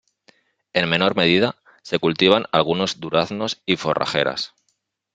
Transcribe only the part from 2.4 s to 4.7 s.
algunos duraznos y forrajeras.